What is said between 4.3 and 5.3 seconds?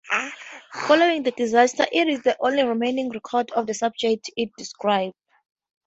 it describes.